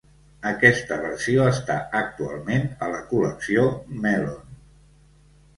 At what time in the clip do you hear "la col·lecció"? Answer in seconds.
2.95-3.69